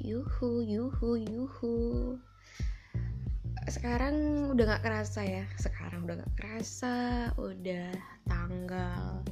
[0.00, 1.74] yuhu, yuhu, yuhu.
[3.68, 5.44] Sekarang udah gak kerasa ya.
[5.56, 7.28] Sekarang udah gak kerasa.
[7.40, 7.92] Udah
[8.28, 9.24] tanggal,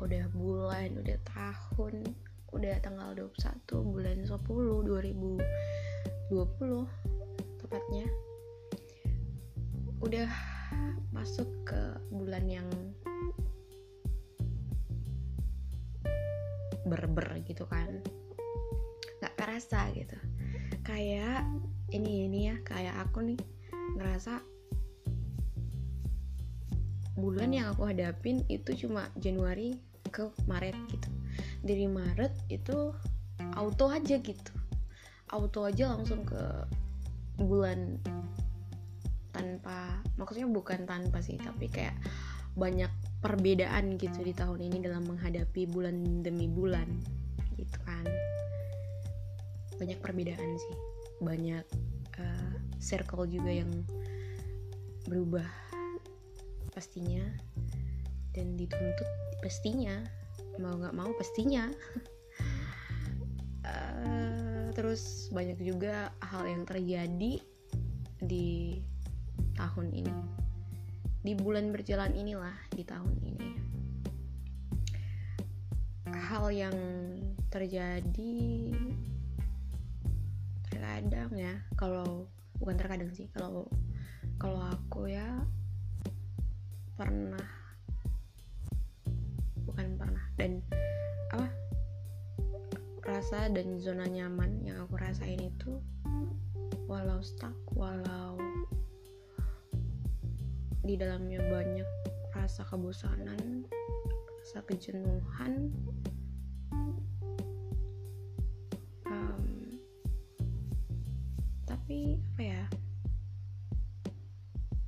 [0.00, 2.04] udah bulan, udah tahun,
[2.52, 4.32] udah tanggal 21 bulan 10
[6.28, 6.88] 2020
[7.60, 8.06] tepatnya.
[10.04, 10.28] Udah
[11.14, 11.80] masuk ke
[12.12, 12.68] bulan yang
[16.86, 17.98] berber gitu kan
[19.46, 20.18] nggak kerasa gitu.
[20.82, 21.46] Kayak
[21.94, 23.38] ini ini ya kayak aku nih
[23.94, 24.42] ngerasa
[27.14, 29.78] bulan yang aku hadapin itu cuma Januari
[30.10, 31.08] ke Maret gitu.
[31.62, 32.90] Dari Maret itu
[33.54, 34.52] auto aja gitu.
[35.30, 36.42] Auto aja langsung ke
[37.38, 38.02] bulan
[39.30, 41.94] tanpa maksudnya bukan tanpa sih tapi kayak
[42.58, 42.90] banyak
[43.22, 46.88] perbedaan gitu di tahun ini dalam menghadapi bulan demi bulan
[47.60, 48.08] gitu kan
[49.76, 50.76] banyak perbedaan sih.
[51.20, 51.66] Banyak
[52.20, 53.70] uh, circle juga yang
[55.08, 55.46] berubah
[56.72, 57.24] pastinya.
[58.36, 59.08] Dan dituntut
[59.40, 60.04] pastinya.
[60.60, 61.72] Mau nggak mau pastinya.
[63.64, 67.40] Uh, terus banyak juga hal yang terjadi
[68.20, 68.80] di
[69.56, 70.16] tahun ini.
[71.24, 73.48] Di bulan berjalan inilah di tahun ini.
[76.12, 76.76] Hal yang
[77.50, 78.74] terjadi
[80.76, 82.28] terkadang ya kalau
[82.60, 83.64] bukan terkadang sih kalau
[84.36, 85.24] kalau aku ya
[87.00, 87.48] pernah
[89.64, 90.60] bukan pernah dan
[91.32, 91.48] apa
[93.08, 95.80] rasa dan zona nyaman yang aku rasain itu
[96.84, 98.36] walau stuck walau
[100.84, 101.88] di dalamnya banyak
[102.36, 103.64] rasa kebosanan
[104.44, 105.72] rasa kejenuhan
[111.96, 112.62] tapi apa ya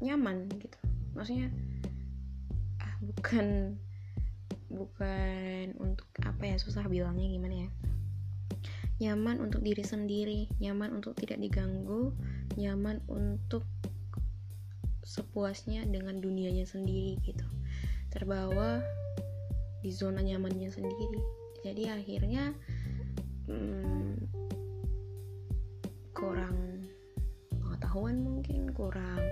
[0.04, 0.76] nyaman gitu.
[1.16, 1.48] Maksudnya
[2.84, 3.80] ah bukan
[4.68, 7.70] bukan untuk apa ya susah bilangnya gimana ya.
[9.00, 12.12] Nyaman untuk diri sendiri nyaman untuk tidak diganggu
[12.60, 13.64] nyaman untuk
[15.00, 17.48] sepuasnya dengan dunianya sendiri gitu.
[18.12, 18.84] Terbawa
[19.80, 21.24] di zona nyamannya sendiri.
[21.64, 22.52] Jadi akhirnya
[23.48, 24.28] hmm,
[26.12, 26.77] kurang
[27.98, 29.22] pengetahuan mungkin kurang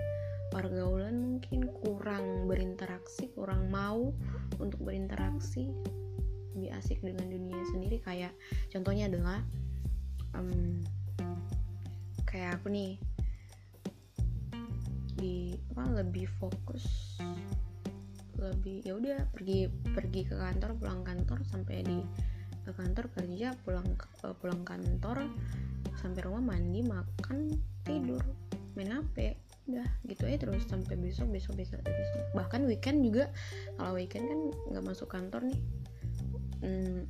[0.50, 4.10] pergaulan mungkin kurang berinteraksi kurang mau
[4.58, 5.70] untuk berinteraksi
[6.58, 8.02] lebih asik dengan dunia sendiri.
[8.02, 8.34] Kayak
[8.74, 9.38] contohnya adalah
[10.34, 10.82] um,
[12.26, 12.98] kayak aku nih
[15.14, 16.82] di apa lebih fokus
[18.34, 22.02] lebih ya udah pergi pergi ke kantor pulang kantor sampai di
[22.66, 23.94] ke kantor kerja pulang
[24.42, 25.30] pulang kantor
[26.02, 27.75] sampai rumah mandi makan
[30.16, 32.24] gitu aja terus sampai besok besok besok besok.
[32.32, 33.28] Bahkan weekend juga
[33.76, 34.40] kalau weekend kan
[34.72, 35.60] nggak masuk kantor nih.
[36.64, 37.04] Hmm,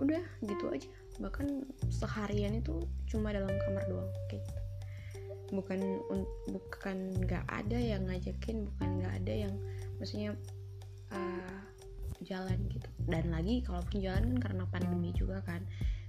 [0.00, 0.88] udah gitu aja.
[1.20, 2.80] Bahkan seharian itu
[3.12, 4.60] cuma dalam kamar doang kayak gitu.
[5.52, 6.00] Bukan
[6.48, 6.96] bukan
[7.28, 9.54] nggak ada yang ngajakin bukan nggak ada yang
[10.00, 10.32] maksudnya
[11.12, 11.60] uh,
[12.24, 12.88] jalan gitu.
[13.04, 15.60] Dan lagi kalaupun jalan kan karena pandemi juga kan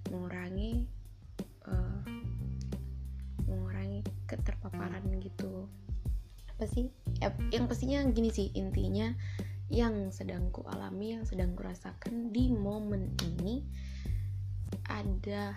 [0.08, 0.88] mengurangi
[1.68, 2.08] uh,
[4.40, 5.70] keterpaparan gitu.
[6.56, 6.90] Apa sih?
[7.22, 9.14] Ya, yang pastinya gini sih intinya
[9.70, 13.66] yang sedang ku alami yang sedang ku rasakan di momen ini
[14.90, 15.56] ada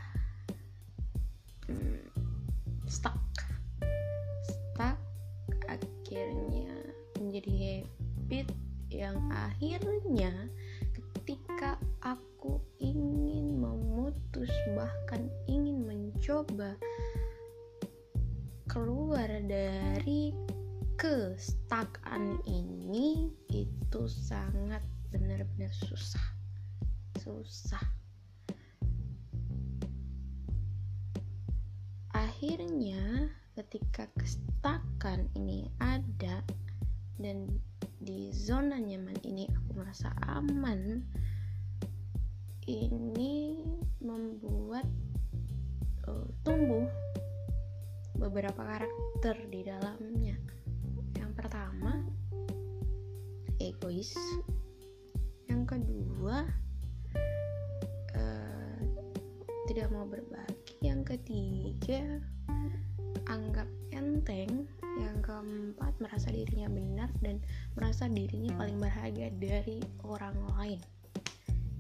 [1.69, 2.09] hmm,
[2.89, 3.27] stuck
[6.07, 6.73] akhirnya
[7.19, 8.49] menjadi habit
[8.95, 10.33] yang akhirnya
[10.95, 14.49] ketika aku ingin memutus
[14.79, 16.79] bahkan ingin mencoba
[19.17, 20.29] keluar dari
[21.01, 26.21] kestakan ini itu sangat benar-benar susah.
[27.25, 27.81] Susah.
[32.13, 36.45] Akhirnya ketika kestakan ini ada
[37.17, 37.49] dan
[38.05, 41.01] di zona nyaman ini aku merasa aman
[42.69, 43.65] ini
[48.37, 50.37] beberapa karakter di dalamnya.
[51.17, 52.05] Yang pertama
[53.57, 54.13] egois.
[55.49, 56.45] Yang kedua
[58.13, 58.77] uh,
[59.73, 60.77] tidak mau berbagi.
[60.85, 62.21] Yang ketiga
[63.33, 64.69] anggap enteng.
[65.01, 67.41] Yang keempat merasa dirinya benar dan
[67.73, 70.81] merasa dirinya paling berharga dari orang lain.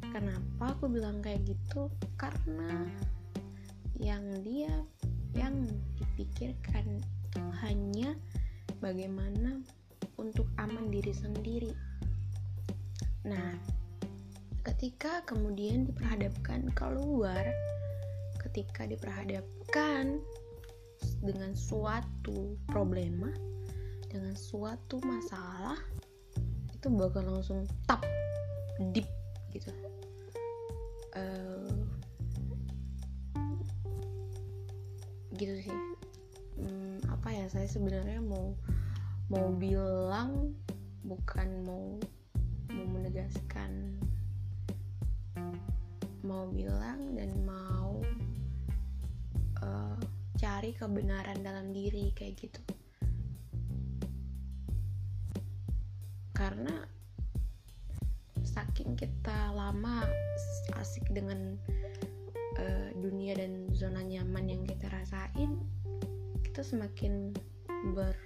[0.09, 1.93] Kenapa aku bilang kayak gitu?
[2.17, 2.88] Karena
[4.00, 4.73] yang dia
[5.37, 5.69] yang
[6.00, 8.17] dipikirkan itu hanya
[8.81, 9.61] bagaimana
[10.17, 11.73] untuk aman diri sendiri.
[13.29, 13.53] Nah
[14.65, 17.44] ketika kemudian diperhadapkan keluar
[18.43, 20.19] ketika diperhadapkan
[21.23, 23.31] dengan suatu problema
[24.11, 25.79] dengan suatu masalah
[26.73, 28.03] itu bakal langsung tap
[28.91, 29.06] deep
[29.53, 29.71] gitu.
[31.17, 31.86] Uh,
[35.37, 35.79] gitu sih.
[36.56, 38.56] Hmm, apa ya saya sebenarnya mau
[39.29, 40.56] mau bilang
[41.05, 42.00] bukan mau
[42.73, 44.00] mau menegaskan.
[46.27, 48.03] Mau bilang dan mau
[49.62, 49.97] uh,
[50.41, 52.62] cari kebenaran dalam diri kayak gitu.
[56.35, 56.83] Karena
[58.43, 60.05] saking kita lama
[60.81, 61.61] asik dengan
[62.61, 65.61] uh, dunia dan zona nyaman yang kita rasain
[66.56, 67.37] kita semakin
[67.93, 68.17] ber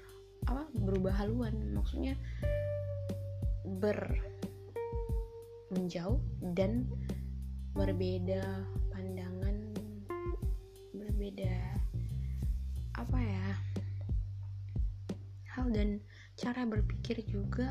[0.47, 1.75] apa berubah haluan.
[1.75, 2.15] Maksudnya
[3.82, 3.99] ber
[5.75, 6.23] menjauh
[6.55, 6.87] dan
[7.75, 8.43] berbeda
[8.94, 9.75] pandangan
[10.94, 11.55] berbeda
[12.99, 13.49] apa ya
[15.55, 15.99] hal dan
[16.38, 17.71] cara berpikir juga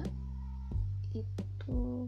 [1.15, 2.07] itu